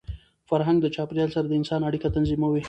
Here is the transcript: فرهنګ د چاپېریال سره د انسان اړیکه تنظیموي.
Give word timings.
فرهنګ 0.49 0.77
د 0.81 0.85
چاپېریال 0.95 1.29
سره 1.35 1.45
د 1.47 1.53
انسان 1.59 1.81
اړیکه 1.89 2.07
تنظیموي. 2.15 2.59